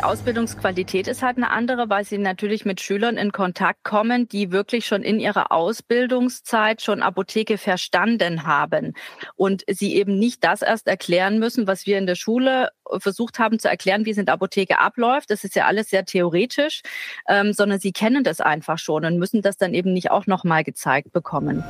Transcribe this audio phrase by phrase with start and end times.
[0.00, 4.50] die Ausbildungsqualität ist halt eine andere, weil sie natürlich mit Schülern in Kontakt kommen, die
[4.50, 8.94] wirklich schon in ihrer Ausbildungszeit schon Apotheke verstanden haben
[9.36, 13.58] und sie eben nicht das erst erklären müssen, was wir in der Schule versucht haben
[13.58, 15.30] zu erklären, wie es in der Apotheke abläuft.
[15.30, 16.80] Das ist ja alles sehr theoretisch,
[17.28, 20.64] ähm, sondern sie kennen das einfach schon und müssen das dann eben nicht auch nochmal
[20.64, 21.62] gezeigt bekommen.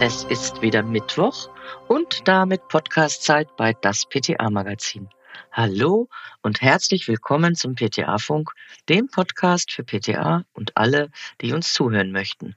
[0.00, 1.50] Es ist wieder Mittwoch
[1.88, 5.08] und damit Podcastzeit bei das PTA Magazin.
[5.50, 6.08] Hallo
[6.40, 8.52] und herzlich willkommen zum PTA Funk,
[8.88, 12.54] dem Podcast für PTA und alle, die uns zuhören möchten.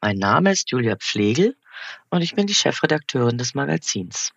[0.00, 1.56] Mein Name ist Julia Pflegel
[2.10, 4.30] und ich bin die Chefredakteurin des Magazins.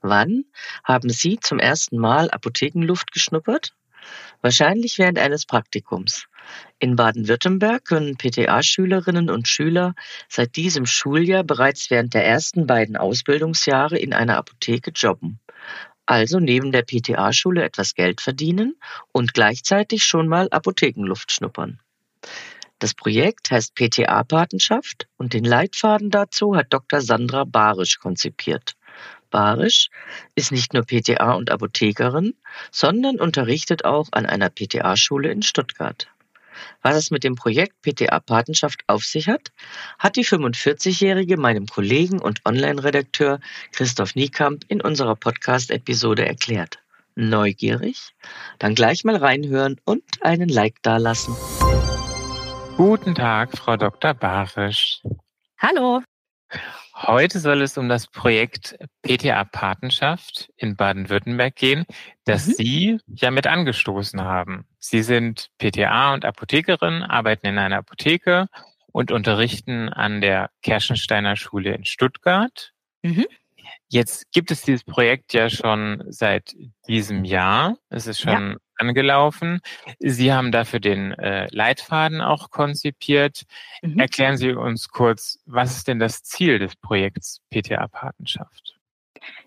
[0.00, 0.44] Wann
[0.84, 3.74] haben Sie zum ersten Mal Apothekenluft geschnuppert?
[4.42, 6.28] Wahrscheinlich während eines Praktikums.
[6.78, 9.94] In Baden-Württemberg können PTA-Schülerinnen und Schüler
[10.28, 15.40] seit diesem Schuljahr bereits während der ersten beiden Ausbildungsjahre in einer Apotheke jobben.
[16.06, 18.76] Also neben der PTA-Schule etwas Geld verdienen
[19.12, 21.78] und gleichzeitig schon mal Apothekenluft schnuppern.
[22.80, 27.02] Das Projekt heißt PTA-Patenschaft und den Leitfaden dazu hat Dr.
[27.02, 28.74] Sandra Barisch konzipiert.
[29.30, 29.90] Barisch
[30.34, 32.34] ist nicht nur PTA und Apothekerin,
[32.70, 36.08] sondern unterrichtet auch an einer PTA-Schule in Stuttgart.
[36.82, 39.52] Was es mit dem Projekt PTA Patenschaft auf sich hat,
[39.98, 43.40] hat die 45-Jährige meinem Kollegen und Online-Redakteur
[43.72, 46.78] Christoph Niekamp in unserer Podcast-Episode erklärt.
[47.14, 48.14] Neugierig?
[48.58, 51.36] Dann gleich mal reinhören und einen Like dalassen.
[52.76, 54.14] Guten Tag, Frau Dr.
[54.14, 55.02] Barisch.
[55.58, 56.00] Hallo.
[56.94, 61.86] Heute soll es um das Projekt PTA Patenschaft in Baden-Württemberg gehen,
[62.24, 62.52] das mhm.
[62.52, 64.66] Sie ja mit angestoßen haben.
[64.78, 68.48] Sie sind PTA und Apothekerin, arbeiten in einer Apotheke
[68.92, 72.72] und unterrichten an der Kerschensteiner Schule in Stuttgart.
[73.02, 73.26] Mhm.
[73.88, 76.54] Jetzt gibt es dieses Projekt ja schon seit
[76.86, 77.76] diesem Jahr.
[77.88, 78.56] Es ist schon ja.
[78.80, 79.60] Angelaufen.
[79.98, 83.42] Sie haben dafür den äh, Leitfaden auch konzipiert.
[83.82, 83.98] Mhm.
[83.98, 88.78] Erklären Sie uns kurz, was ist denn das Ziel des Projekts PTA Patenschaft?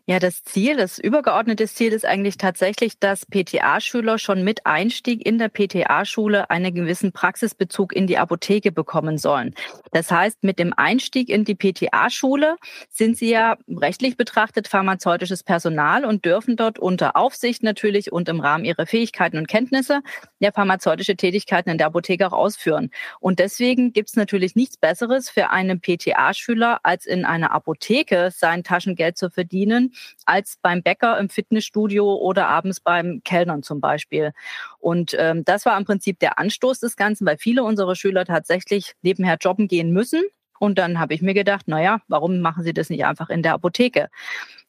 [0.06, 5.38] Ja, das Ziel, das übergeordnete Ziel ist eigentlich tatsächlich, dass PTA-Schüler schon mit Einstieg in
[5.38, 9.56] der PTA-Schule einen gewissen Praxisbezug in die Apotheke bekommen sollen.
[9.94, 12.58] Das heißt, mit dem Einstieg in die PTA-Schule
[12.90, 18.42] sind sie ja rechtlich betrachtet pharmazeutisches Personal und dürfen dort unter Aufsicht natürlich und im
[18.42, 20.02] Rahmen ihrer Fähigkeiten und Kenntnisse
[20.40, 22.90] ja pharmazeutische Tätigkeiten in der Apotheke auch ausführen.
[23.22, 28.66] Und deswegen gibt es natürlich nichts Besseres für einen PTA-Schüler, als in einer Apotheke sein
[28.66, 29.93] Taschengeld zu verdienen
[30.26, 34.32] als beim Bäcker im Fitnessstudio oder abends beim Kellnern zum Beispiel.
[34.80, 38.94] Und ähm, das war im Prinzip der Anstoß des Ganzen, weil viele unserer Schüler tatsächlich
[39.02, 40.24] nebenher jobben gehen müssen.
[40.60, 43.54] Und dann habe ich mir gedacht, naja, warum machen sie das nicht einfach in der
[43.54, 44.10] Apotheke?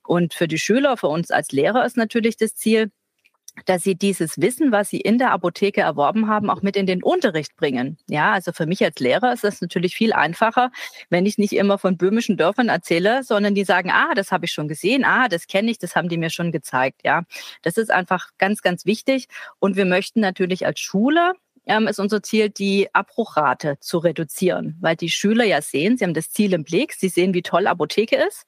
[0.06, 2.90] Und für die Schüler, für uns als Lehrer ist natürlich das Ziel,
[3.66, 7.02] dass sie dieses Wissen, was sie in der Apotheke erworben haben, auch mit in den
[7.02, 7.98] Unterricht bringen.
[8.08, 10.70] Ja, also für mich als Lehrer ist das natürlich viel einfacher,
[11.10, 14.52] wenn ich nicht immer von böhmischen Dörfern erzähle, sondern die sagen, ah, das habe ich
[14.52, 17.02] schon gesehen, ah, das kenne ich, das haben die mir schon gezeigt.
[17.04, 17.22] Ja,
[17.62, 19.28] das ist einfach ganz, ganz wichtig.
[19.58, 21.32] Und wir möchten natürlich als Schule
[21.66, 26.14] ähm, ist unser Ziel, die Abbruchrate zu reduzieren, weil die Schüler ja sehen, sie haben
[26.14, 28.44] das Ziel im Blick, sie sehen, wie toll Apotheke ist.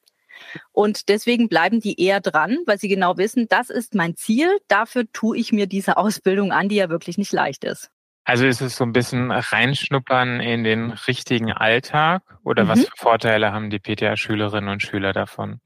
[0.73, 5.05] Und deswegen bleiben die eher dran, weil sie genau wissen, das ist mein Ziel, dafür
[5.13, 7.91] tue ich mir diese Ausbildung an, die ja wirklich nicht leicht ist.
[8.25, 12.69] Also ist es so ein bisschen reinschnuppern in den richtigen Alltag oder mhm.
[12.69, 15.61] was für Vorteile haben die PTA-Schülerinnen und Schüler davon?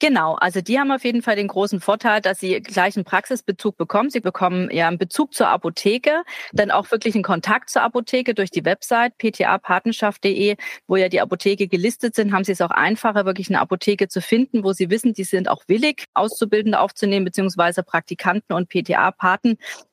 [0.00, 3.76] Genau, also die haben auf jeden Fall den großen Vorteil, dass sie gleich einen Praxisbezug
[3.76, 4.10] bekommen.
[4.10, 6.22] Sie bekommen ja einen Bezug zur Apotheke,
[6.52, 10.56] dann auch wirklich einen Kontakt zur Apotheke durch die Website ptapatenschaft.de,
[10.86, 14.20] wo ja die Apotheke gelistet sind, haben sie es auch einfacher, wirklich eine Apotheke zu
[14.20, 18.68] finden, wo sie wissen, die sind auch willig, Auszubildende aufzunehmen, beziehungsweise Praktikanten und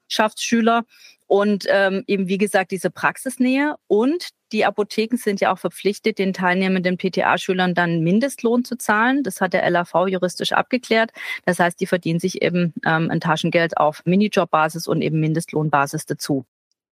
[0.05, 0.83] PTA-Patenschaftsschüler.
[1.27, 6.33] Und ähm, eben, wie gesagt, diese Praxisnähe und die Apotheken sind ja auch verpflichtet, den
[6.33, 9.23] teilnehmenden PTA-Schülern dann Mindestlohn zu zahlen.
[9.23, 11.12] Das hat der LAV juristisch abgeklärt.
[11.44, 16.45] Das heißt, die verdienen sich eben ähm, ein Taschengeld auf Minijobbasis und eben Mindestlohnbasis dazu.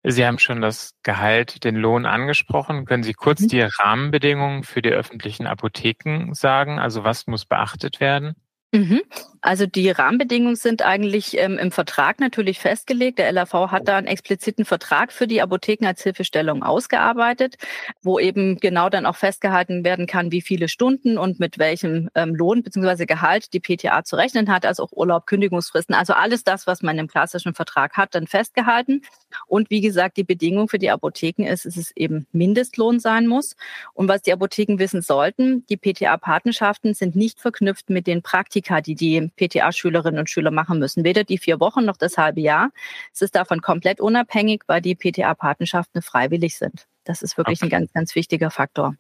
[0.03, 2.87] Sie haben schon das Gehalt, den Lohn angesprochen.
[2.87, 3.49] Können Sie kurz mhm.
[3.49, 6.79] die Rahmenbedingungen für die öffentlichen Apotheken sagen?
[6.79, 8.35] Also was muss beachtet werden?
[8.73, 9.03] Mhm.
[9.43, 13.19] Also die Rahmenbedingungen sind eigentlich ähm, im Vertrag natürlich festgelegt.
[13.19, 17.57] Der LAV hat da einen expliziten Vertrag für die Apotheken als Hilfestellung ausgearbeitet,
[18.03, 22.35] wo eben genau dann auch festgehalten werden kann, wie viele Stunden und mit welchem ähm,
[22.35, 23.05] Lohn bzw.
[23.05, 26.99] Gehalt die PTA zu rechnen hat, also auch Urlaub, Kündigungsfristen, also alles das, was man
[26.99, 29.03] im klassischen Vertrag hat, dann festgehalten.
[29.47, 33.57] Und wie gesagt, die Bedingung für die Apotheken ist, dass es eben Mindestlohn sein muss.
[33.93, 38.81] Und was die Apotheken wissen sollten, die PTA-Patenschaften sind nicht verknüpft mit den Praktiken Praktika,
[38.81, 41.05] die die PTA-Schülerinnen und Schüler machen müssen.
[41.05, 42.71] Weder die vier Wochen noch das halbe Jahr.
[43.13, 46.87] Es ist davon komplett unabhängig, weil die PTA-Patenschaften freiwillig sind.
[47.05, 47.67] Das ist wirklich okay.
[47.67, 48.95] ein ganz, ganz wichtiger Faktor.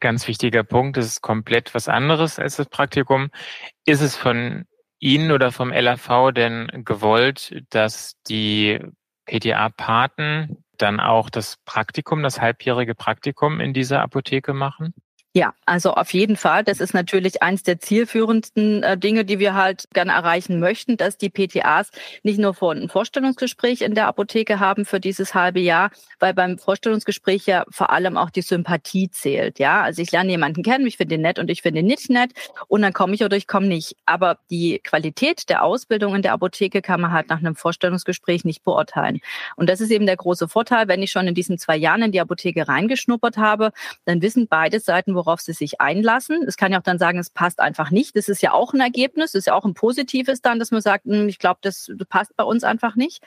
[0.00, 0.96] Ganz wichtiger Punkt.
[0.96, 3.30] Das ist komplett was anderes als das Praktikum.
[3.84, 4.64] Ist es von
[4.98, 8.80] Ihnen oder vom LAV denn gewollt, dass die
[9.26, 14.92] PTA-Paten dann auch das Praktikum, das halbjährige Praktikum in dieser Apotheke machen?
[15.36, 16.64] Ja, also auf jeden Fall.
[16.64, 21.18] Das ist natürlich eins der zielführendsten äh, Dinge, die wir halt gerne erreichen möchten, dass
[21.18, 21.90] die PTAs
[22.22, 25.90] nicht nur vor ein Vorstellungsgespräch in der Apotheke haben für dieses halbe Jahr,
[26.20, 29.58] weil beim Vorstellungsgespräch ja vor allem auch die Sympathie zählt.
[29.58, 32.08] Ja, also ich lerne jemanden kennen, ich finde ihn nett und ich finde ihn nicht
[32.08, 32.32] nett
[32.68, 33.94] und dann komme ich oder ich komme nicht.
[34.06, 38.64] Aber die Qualität der Ausbildung in der Apotheke kann man halt nach einem Vorstellungsgespräch nicht
[38.64, 39.20] beurteilen.
[39.56, 42.12] Und das ist eben der große Vorteil, wenn ich schon in diesen zwei Jahren in
[42.12, 43.72] die Apotheke reingeschnuppert habe,
[44.06, 46.44] dann wissen beide Seiten, worauf sie sich einlassen.
[46.46, 48.16] Es kann ja auch dann sagen, es passt einfach nicht.
[48.16, 50.80] Das ist ja auch ein Ergebnis, das ist ja auch ein positives dann, dass man
[50.80, 53.22] sagt, hm, ich glaube, das passt bei uns einfach nicht.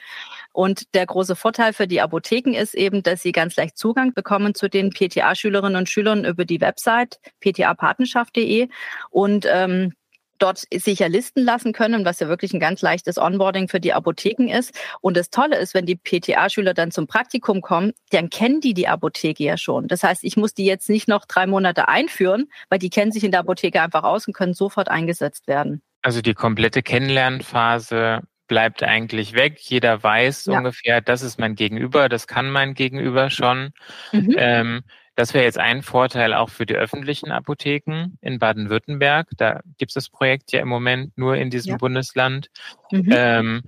[0.54, 4.56] Und der große Vorteil für die Apotheken ist eben, dass sie ganz leicht Zugang bekommen
[4.56, 8.70] zu den PTA-Schülerinnen und Schülern über die Website ptapatenschaft.de
[9.10, 9.94] und ähm,
[10.40, 14.48] dort sicher listen lassen können, was ja wirklich ein ganz leichtes Onboarding für die Apotheken
[14.50, 14.74] ist.
[15.02, 18.88] Und das Tolle ist, wenn die PTA-Schüler dann zum Praktikum kommen, dann kennen die die
[18.88, 19.88] Apotheke ja schon.
[19.88, 23.24] Das heißt, ich muss die jetzt nicht noch drei Monate einführen, weil die kennen sich
[23.24, 25.82] in der Apotheke einfach aus und können sofort eingesetzt werden.
[26.02, 29.60] Also die komplette Kennenlernphase bleibt eigentlich weg.
[29.60, 30.58] Jeder weiß ja.
[30.58, 33.72] ungefähr, das ist mein Gegenüber, das kann mein Gegenüber schon.
[34.12, 34.36] Mhm.
[34.38, 34.82] Ähm,
[35.20, 39.28] das wäre jetzt ein Vorteil auch für die öffentlichen Apotheken in Baden-Württemberg.
[39.36, 41.78] Da gibt es das Projekt ja im Moment nur in diesem ja.
[41.78, 42.48] Bundesland.
[42.90, 43.10] Mhm.
[43.12, 43.62] Ähm,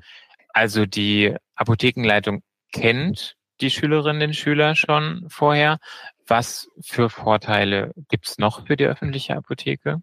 [0.54, 5.80] also die Apothekenleitung kennt die Schülerinnen und Schüler schon vorher.
[6.26, 10.00] Was für Vorteile gibt es noch für die öffentliche Apotheke?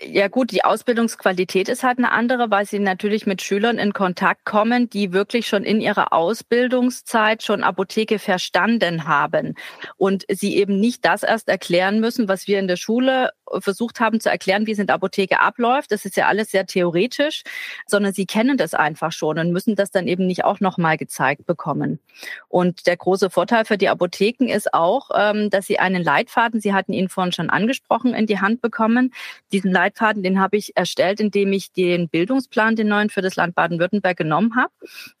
[0.00, 4.44] Ja gut, die Ausbildungsqualität ist halt eine andere, weil sie natürlich mit Schülern in Kontakt
[4.44, 9.54] kommen, die wirklich schon in ihrer Ausbildungszeit schon Apotheke verstanden haben
[9.96, 14.20] und sie eben nicht das erst erklären müssen, was wir in der Schule versucht haben
[14.20, 15.92] zu erklären, wie es in der Apotheke abläuft.
[15.92, 17.42] Das ist ja alles sehr theoretisch,
[17.86, 21.46] sondern sie kennen das einfach schon und müssen das dann eben nicht auch nochmal gezeigt
[21.46, 22.00] bekommen.
[22.48, 26.74] Und der große Vorteil für die Apotheken ist auch, ähm, dass sie einen Leitfaden, Sie
[26.74, 29.12] hatten ihn vorhin schon angesprochen, in die Hand bekommen.
[29.52, 33.54] Diesen Leitfaden, den habe ich erstellt, indem ich den Bildungsplan, den neuen für das Land
[33.54, 34.72] Baden-Württemberg genommen habe,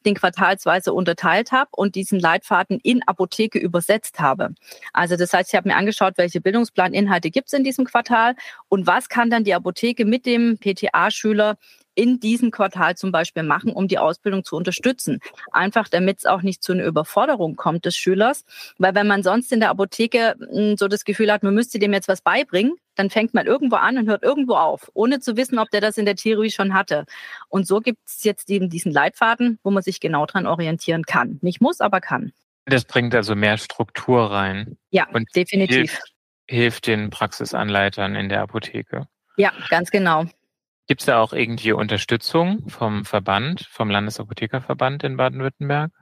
[0.06, 4.54] den quartalsweise unterteilt habe und diesen Leitfaden in Apotheke übersetzt habe.
[4.94, 8.34] Also das heißt, ich habe mir angeschaut, welche Bildungsplaninhalte gibt es in diesem Quartal
[8.68, 11.58] und was kann dann die Apotheke mit dem PTA-Schüler
[11.96, 15.18] in diesem Quartal zum Beispiel machen, um die Ausbildung zu unterstützen.
[15.50, 18.44] Einfach damit es auch nicht zu einer Überforderung kommt des Schülers.
[18.78, 21.92] Weil wenn man sonst in der Apotheke hm, so das Gefühl hat, man müsste dem
[21.92, 25.58] jetzt was beibringen, dann fängt man irgendwo an und hört irgendwo auf, ohne zu wissen,
[25.58, 27.06] ob der das in der Theorie schon hatte.
[27.48, 31.38] Und so gibt es jetzt eben diesen Leitfaden, wo man sich genau dran orientieren kann.
[31.42, 32.32] Nicht muss, aber kann.
[32.66, 34.76] Das bringt also mehr Struktur rein.
[34.90, 35.76] Ja, und definitiv.
[35.76, 36.14] Hilft,
[36.48, 39.06] hilft den Praxisanleitern in der Apotheke.
[39.36, 40.24] Ja, ganz genau.
[40.88, 45.92] Gibt es da auch irgendwie Unterstützung vom Verband, vom Landesapothekerverband in Baden-Württemberg?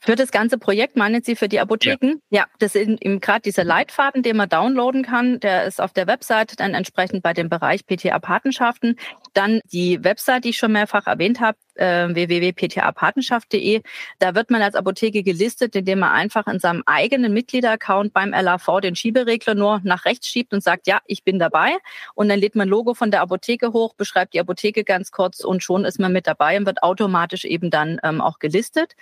[0.00, 2.20] Für das ganze Projekt meinen Sie für die Apotheken?
[2.30, 5.40] Ja, ja das ist eben gerade dieser Leitfaden, den man downloaden kann.
[5.40, 8.96] Der ist auf der Website dann entsprechend bei dem Bereich PTA-Patenschaften.
[9.32, 13.82] Dann die Website, die ich schon mehrfach erwähnt habe, äh, www.pta-patenschaft.de.
[14.18, 18.80] Da wird man als Apotheke gelistet, indem man einfach in seinem eigenen Mitgliederaccount beim LAV
[18.82, 21.76] den Schieberegler nur nach rechts schiebt und sagt, ja, ich bin dabei.
[22.14, 25.62] Und dann lädt man Logo von der Apotheke hoch, beschreibt die Apotheke ganz kurz und
[25.62, 28.94] schon ist man mit dabei und wird automatisch eben dann ähm, auch gelistet.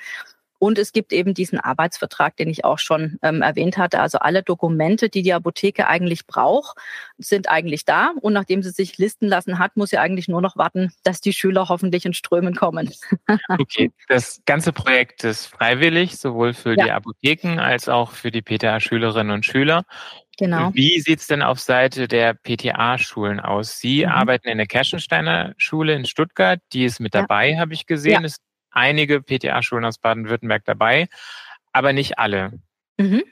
[0.62, 3.98] Und es gibt eben diesen Arbeitsvertrag, den ich auch schon ähm, erwähnt hatte.
[3.98, 6.78] Also alle Dokumente, die die Apotheke eigentlich braucht,
[7.18, 8.12] sind eigentlich da.
[8.20, 11.32] Und nachdem sie sich listen lassen hat, muss sie eigentlich nur noch warten, dass die
[11.32, 12.88] Schüler hoffentlich in Strömen kommen.
[13.48, 16.84] okay, das ganze Projekt ist freiwillig, sowohl für ja.
[16.84, 19.82] die Apotheken als auch für die PTA-Schülerinnen und Schüler.
[20.38, 20.70] Genau.
[20.74, 23.80] Wie sieht's denn auf Seite der PTA-Schulen aus?
[23.80, 24.12] Sie mhm.
[24.12, 27.58] arbeiten in der Kerschensteiner Schule in Stuttgart, die ist mit dabei, ja.
[27.58, 28.20] habe ich gesehen.
[28.22, 28.26] Ja.
[28.26, 28.40] Ist
[28.72, 31.08] einige PTA-Schulen aus Baden-Württemberg dabei,
[31.72, 32.52] aber nicht alle.
[32.98, 33.22] Mhm.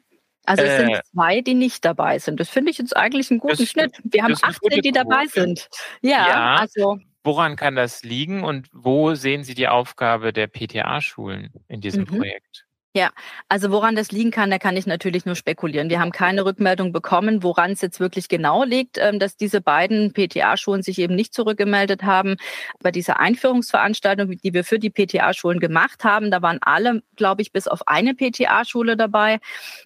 [0.46, 2.40] Also es sind äh, zwei, die nicht dabei sind.
[2.40, 4.00] Das finde ich jetzt eigentlich einen guten das, Schnitt.
[4.02, 5.68] Wir haben 18, die dabei sind.
[6.02, 6.98] Ja, ja, also.
[7.22, 12.06] Woran kann das liegen und wo sehen Sie die Aufgabe der PTA-Schulen in diesem mhm.
[12.06, 12.66] Projekt?
[12.92, 13.10] Ja,
[13.48, 15.90] also woran das liegen kann, da kann ich natürlich nur spekulieren.
[15.90, 20.12] Wir haben keine Rückmeldung bekommen, woran es jetzt wirklich genau liegt, ähm, dass diese beiden
[20.12, 22.34] PTA-Schulen sich eben nicht zurückgemeldet haben.
[22.82, 27.52] Bei dieser Einführungsveranstaltung, die wir für die PTA-Schulen gemacht haben, da waren alle, glaube ich,
[27.52, 29.38] bis auf eine PTA-Schule dabei.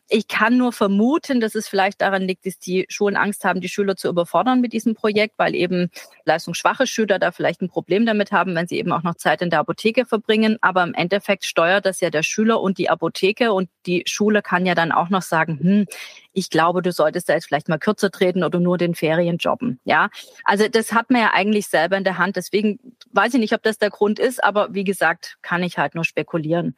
[0.09, 3.69] Ich kann nur vermuten, dass es vielleicht daran liegt, dass die Schulen Angst haben, die
[3.69, 5.91] Schüler zu überfordern mit diesem Projekt, weil eben
[6.25, 9.51] leistungsschwache Schüler da vielleicht ein Problem damit haben, wenn sie eben auch noch Zeit in
[9.51, 10.57] der Apotheke verbringen.
[10.63, 14.67] Aber im Endeffekt steuert das ja der Schüler und die Apotheke und die Schule kann
[14.67, 15.87] ja dann auch noch sagen, hm,
[16.33, 19.81] ich glaube, du solltest da jetzt vielleicht mal kürzer treten oder nur den Ferien jobben.
[19.85, 20.09] Ja,
[20.45, 22.37] also das hat man ja eigentlich selber in der Hand.
[22.37, 22.79] Deswegen
[23.13, 26.05] weiß ich nicht, ob das der Grund ist, aber wie gesagt, kann ich halt nur
[26.05, 26.77] spekulieren.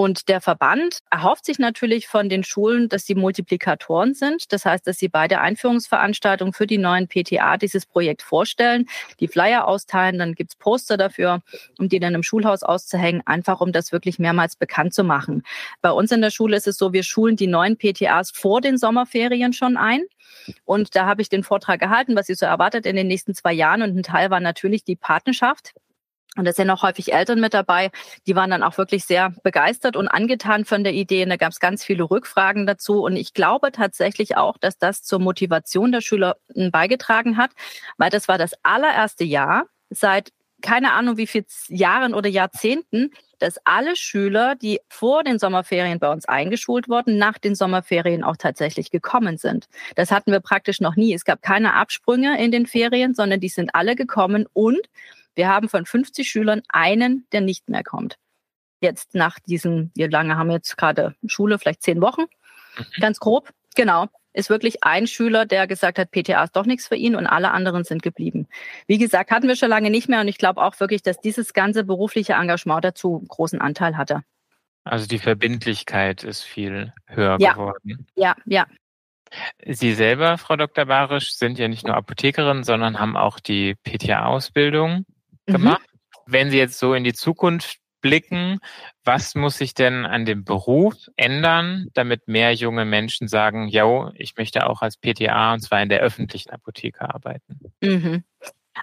[0.00, 4.50] Und der Verband erhofft sich natürlich von den Schulen, dass sie Multiplikatoren sind.
[4.50, 8.86] Das heißt, dass sie bei der Einführungsveranstaltung für die neuen PTA dieses Projekt vorstellen,
[9.20, 11.42] die Flyer austeilen, dann gibt's Poster dafür,
[11.78, 15.42] um die dann im Schulhaus auszuhängen, einfach um das wirklich mehrmals bekannt zu machen.
[15.82, 18.78] Bei uns in der Schule ist es so, wir schulen die neuen PTAs vor den
[18.78, 20.00] Sommerferien schon ein.
[20.64, 23.52] Und da habe ich den Vortrag gehalten, was sie so erwartet in den nächsten zwei
[23.52, 23.82] Jahren.
[23.82, 25.74] Und ein Teil war natürlich die Patenschaft.
[26.36, 27.90] Und es sind auch häufig Eltern mit dabei,
[28.26, 31.24] die waren dann auch wirklich sehr begeistert und angetan von der Idee.
[31.24, 33.02] Und da gab es ganz viele Rückfragen dazu.
[33.02, 36.36] Und ich glaube tatsächlich auch, dass das zur Motivation der Schüler
[36.70, 37.50] beigetragen hat,
[37.98, 43.58] weil das war das allererste Jahr seit keine Ahnung wie viel Jahren oder Jahrzehnten, dass
[43.64, 48.90] alle Schüler, die vor den Sommerferien bei uns eingeschult wurden, nach den Sommerferien auch tatsächlich
[48.90, 49.68] gekommen sind.
[49.96, 51.14] Das hatten wir praktisch noch nie.
[51.14, 54.80] Es gab keine Absprünge in den Ferien, sondern die sind alle gekommen und
[55.40, 58.18] wir haben von 50 Schülern einen, der nicht mehr kommt.
[58.82, 61.58] Jetzt nach diesen, wie lange haben wir jetzt gerade Schule?
[61.58, 62.24] Vielleicht zehn Wochen.
[62.76, 63.00] Mhm.
[63.00, 63.48] Ganz grob.
[63.74, 64.08] Genau.
[64.34, 67.52] Ist wirklich ein Schüler, der gesagt hat, PTA ist doch nichts für ihn und alle
[67.52, 68.48] anderen sind geblieben.
[68.86, 71.54] Wie gesagt, hatten wir schon lange nicht mehr und ich glaube auch wirklich, dass dieses
[71.54, 74.22] ganze berufliche Engagement dazu großen Anteil hatte.
[74.84, 77.54] Also die Verbindlichkeit ist viel höher ja.
[77.54, 78.06] geworden.
[78.14, 78.66] Ja, ja.
[79.64, 80.84] Sie selber, Frau Dr.
[80.84, 85.06] Barisch, sind ja nicht nur Apothekerin, sondern haben auch die PTA-Ausbildung.
[85.50, 85.86] Gemacht.
[85.92, 86.32] Mhm.
[86.32, 88.60] Wenn Sie jetzt so in die Zukunft blicken,
[89.04, 94.36] was muss sich denn an dem Beruf ändern, damit mehr junge Menschen sagen, ja, ich
[94.36, 97.60] möchte auch als PTA und zwar in der öffentlichen Apotheke arbeiten?
[97.82, 98.24] Mhm.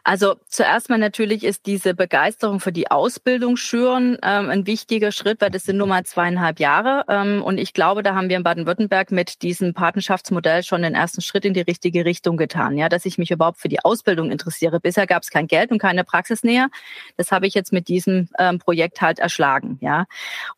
[0.04, 5.40] Also zuerst mal natürlich ist diese Begeisterung für die Ausbildung schüren ähm, ein wichtiger Schritt,
[5.40, 7.06] weil das sind nur mal zweieinhalb Jahre.
[7.08, 11.22] Ähm, und ich glaube, da haben wir in Baden-Württemberg mit diesem Patenschaftsmodell schon den ersten
[11.22, 14.80] Schritt in die richtige Richtung getan, ja, dass ich mich überhaupt für die Ausbildung interessiere.
[14.82, 16.68] Bisher gab es kein Geld und keine Praxisnähe.
[17.16, 20.06] Das habe ich jetzt mit diesem ähm, Projekt halt erschlagen, ja.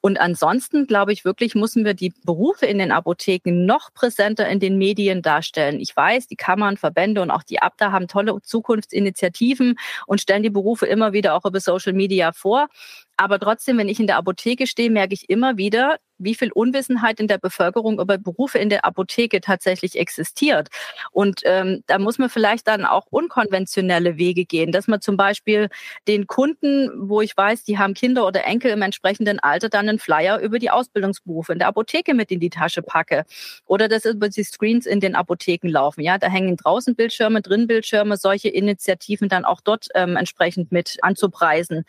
[0.02, 4.60] Und ansonsten glaube ich wirklich, müssen wir die Berufe in den Apotheken noch präsenter in
[4.60, 5.80] den Medien darstellen.
[5.80, 9.76] Ich weiß, die Kammern, Verbände und auch die Abda haben tolle Zukunftsinitiativen Initiativen
[10.08, 12.68] und stellen die Berufe immer wieder auch über Social Media vor.
[13.20, 17.20] Aber trotzdem, wenn ich in der Apotheke stehe, merke ich immer wieder, wie viel Unwissenheit
[17.20, 20.70] in der Bevölkerung über Berufe in der Apotheke tatsächlich existiert.
[21.12, 25.68] Und ähm, da muss man vielleicht dann auch unkonventionelle Wege gehen, dass man zum Beispiel
[26.08, 30.00] den Kunden, wo ich weiß, die haben Kinder oder Enkel im entsprechenden Alter, dann einen
[30.00, 33.26] Flyer über die Ausbildungsberufe in der Apotheke mit in die Tasche packe.
[33.66, 36.04] Oder dass über die Screens in den Apotheken laufen.
[36.04, 41.00] Ja, da hängen draußen Bildschirme, drin Bildschirme, solche Initiativen dann auch dort ähm, entsprechend mit
[41.02, 41.84] anzupreisen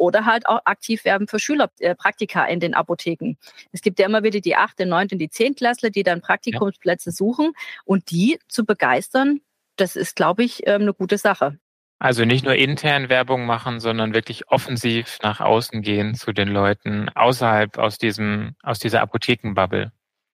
[0.00, 3.36] oder halt auch aktiv werben für Schülerpraktika äh, in den Apotheken.
[3.70, 7.14] Es gibt ja immer wieder die achte, neunte und die Zehntklässler, die dann Praktikumsplätze ja.
[7.14, 7.52] suchen
[7.84, 9.40] und die zu begeistern,
[9.76, 11.58] das ist, glaube ich, ähm, eine gute Sache.
[11.98, 17.10] Also nicht nur intern Werbung machen, sondern wirklich offensiv nach außen gehen zu den Leuten
[17.10, 19.92] außerhalb aus diesem, aus dieser Apothekenbubble.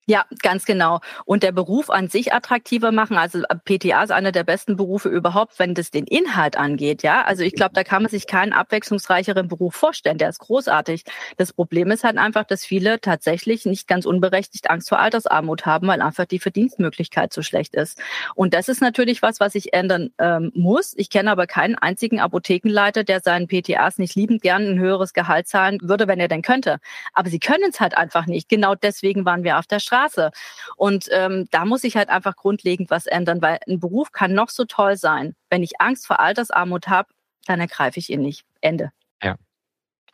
[0.08, 1.00] Ja, ganz genau.
[1.25, 3.16] Und der Beruf an sich attraktiver machen.
[3.16, 7.02] Also äh, PTA ist einer der besten Berufe überhaupt, wenn das den Inhalt angeht.
[7.02, 10.16] Ja, also ich glaube, da kann man sich keinen abwechslungsreicheren Beruf vorstellen.
[10.18, 11.02] Der ist großartig.
[11.38, 15.88] Das Problem ist halt einfach, dass viele tatsächlich nicht ganz unberechtigt Angst vor Altersarmut haben,
[15.88, 17.98] weil einfach die Verdienstmöglichkeit so schlecht ist.
[18.36, 20.94] Und das ist natürlich was, was sich ändern ähm, muss.
[20.96, 25.48] Ich kenne aber keinen einzigen Apothekenleiter, der seinen PTAs nicht liebend gern ein höheres Gehalt
[25.48, 26.78] zahlen würde, wenn er denn könnte.
[27.12, 28.48] Aber sie können es halt einfach nicht.
[28.48, 29.95] Genau deswegen waren wir auf der Straße.
[29.96, 30.30] Straße.
[30.76, 34.50] Und ähm, da muss ich halt einfach grundlegend was ändern, weil ein Beruf kann noch
[34.50, 35.34] so toll sein.
[35.50, 37.08] Wenn ich Angst vor Altersarmut habe,
[37.46, 38.44] dann ergreife ich ihn nicht.
[38.60, 38.90] Ende.
[39.22, 39.36] Ja.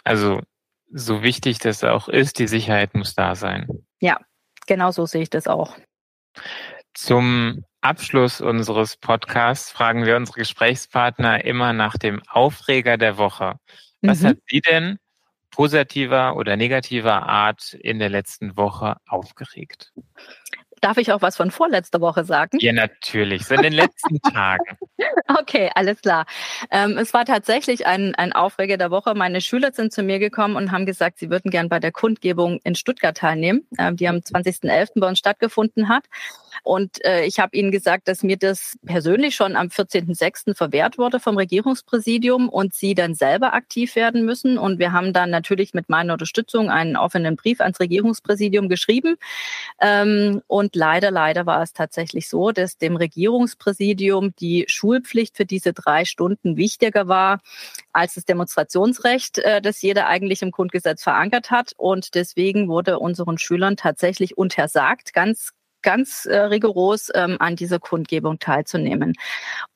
[0.04, 0.40] Also
[0.92, 3.66] so wichtig das auch ist, die Sicherheit muss da sein.
[4.00, 4.20] Ja,
[4.66, 5.76] genau so sehe ich das auch.
[6.92, 13.56] Zum Abschluss unseres Podcasts fragen wir unsere Gesprächspartner immer nach dem Aufreger der Woche.
[14.02, 14.26] Was mhm.
[14.26, 14.98] hat Sie denn
[15.52, 19.92] positiver oder negativer Art in der letzten Woche aufgeregt?
[20.82, 22.58] Darf ich auch was von vorletzter Woche sagen?
[22.60, 23.46] Ja, natürlich.
[23.46, 24.76] So in den letzten Tagen.
[25.28, 26.26] Okay, alles klar.
[26.72, 29.14] Ähm, es war tatsächlich ein, ein Aufreger der Woche.
[29.14, 32.60] Meine Schüler sind zu mir gekommen und haben gesagt, sie würden gern bei der Kundgebung
[32.64, 34.98] in Stuttgart teilnehmen, ähm, die am 20.11.
[35.00, 36.04] bei uns stattgefunden hat.
[36.64, 40.54] Und äh, ich habe ihnen gesagt, dass mir das persönlich schon am 14.06.
[40.54, 44.58] verwehrt wurde vom Regierungspräsidium und sie dann selber aktiv werden müssen.
[44.58, 49.16] Und wir haben dann natürlich mit meiner Unterstützung einen offenen Brief ans Regierungspräsidium geschrieben.
[49.80, 55.72] Ähm, und leider, leider war es tatsächlich so, dass dem Regierungspräsidium die Schulpflicht für diese
[55.72, 57.40] drei Stunden wichtiger war
[57.92, 61.72] als das Demonstrationsrecht, äh, das jeder eigentlich im Grundgesetz verankert hat.
[61.76, 65.52] Und deswegen wurde unseren Schülern tatsächlich untersagt, ganz
[65.82, 69.14] ganz äh, rigoros ähm, an dieser Kundgebung teilzunehmen.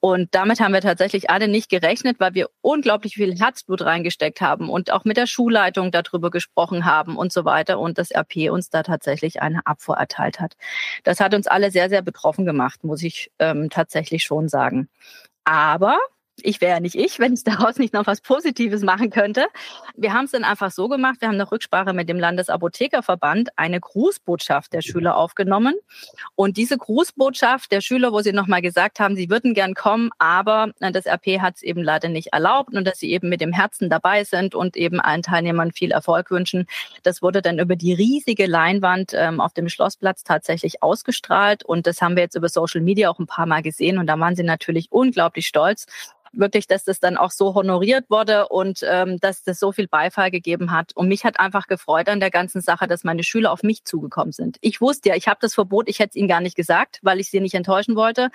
[0.01, 4.71] Und damit haben wir tatsächlich alle nicht gerechnet, weil wir unglaublich viel Herzblut reingesteckt haben
[4.71, 8.71] und auch mit der Schulleitung darüber gesprochen haben und so weiter und das RP uns
[8.71, 10.57] da tatsächlich eine Abfuhr erteilt hat.
[11.05, 14.89] Das hat uns alle sehr, sehr betroffen gemacht, muss ich ähm, tatsächlich schon sagen.
[15.45, 15.99] Aber
[16.43, 19.47] ich wäre ja nicht ich, wenn ich daraus nicht noch was Positives machen könnte.
[19.97, 23.81] Wir haben es dann einfach so gemacht, wir haben eine Rücksprache mit dem Landesapothekerverband eine
[23.81, 25.75] Grußbotschaft der Schüler aufgenommen.
[26.35, 30.73] Und diese Grußbotschaft der Schüler, wo sie nochmal gesagt haben, sie würden gern kommen, aber
[30.81, 33.53] äh, das RP hat es eben leider nicht erlaubt und dass sie eben mit dem
[33.53, 36.67] Herzen dabei sind und eben allen Teilnehmern viel Erfolg wünschen.
[37.03, 41.65] Das wurde dann über die riesige Leinwand ähm, auf dem Schlossplatz tatsächlich ausgestrahlt.
[41.65, 43.99] Und das haben wir jetzt über Social Media auch ein paar Mal gesehen.
[43.99, 45.87] Und da waren sie natürlich unglaublich stolz
[46.37, 50.31] wirklich, dass das dann auch so honoriert wurde und ähm, dass das so viel Beifall
[50.31, 50.93] gegeben hat.
[50.95, 54.33] Und mich hat einfach gefreut an der ganzen Sache, dass meine Schüler auf mich zugekommen
[54.33, 54.59] sind.
[54.61, 57.21] Ich wusste ja, ich habe das Verbot, ich hätte es ihnen gar nicht gesagt, weil
[57.21, 58.31] ich sie nicht enttäuschen wollte.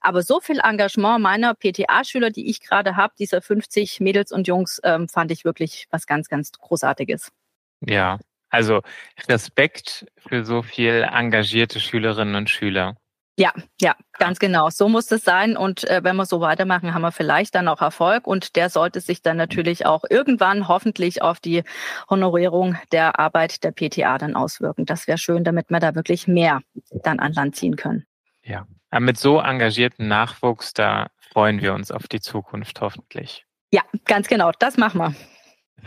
[0.00, 4.80] Aber so viel Engagement meiner PTA-Schüler, die ich gerade habe, dieser 50 Mädels und Jungs,
[4.84, 7.32] ähm, fand ich wirklich was ganz, ganz Großartiges.
[7.80, 8.82] Ja, also
[9.28, 12.96] Respekt für so viel engagierte Schülerinnen und Schüler.
[13.38, 14.70] Ja, ja, ganz genau.
[14.70, 15.58] So muss es sein.
[15.58, 18.26] Und äh, wenn wir so weitermachen, haben wir vielleicht dann auch Erfolg.
[18.26, 21.62] Und der sollte sich dann natürlich auch irgendwann hoffentlich auf die
[22.08, 24.86] Honorierung der Arbeit der PTA dann auswirken.
[24.86, 26.62] Das wäre schön, damit wir da wirklich mehr
[27.04, 28.06] dann an Land ziehen können.
[28.42, 33.44] Ja, Aber mit so engagierten Nachwuchs, da freuen wir uns auf die Zukunft hoffentlich.
[33.70, 34.50] Ja, ganz genau.
[34.58, 35.14] Das machen wir.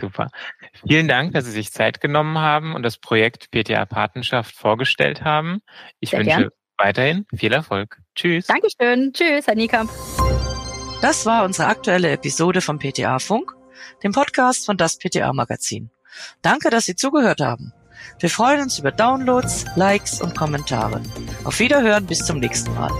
[0.00, 0.28] Super.
[0.86, 5.62] Vielen Dank, dass Sie sich Zeit genommen haben und das Projekt PTA Patenschaft vorgestellt haben.
[5.98, 7.98] Ich Sehr wünsche gern weiterhin viel Erfolg.
[8.14, 8.46] Tschüss.
[8.46, 9.12] Dankeschön.
[9.12, 9.90] Tschüss, Herr Niekamp.
[11.02, 13.52] Das war unsere aktuelle Episode vom PTA Funk,
[14.02, 15.90] dem Podcast von das PTA Magazin.
[16.42, 17.72] Danke, dass Sie zugehört haben.
[18.18, 21.02] Wir freuen uns über Downloads, Likes und Kommentare.
[21.44, 22.90] Auf Wiederhören bis zum nächsten Mal.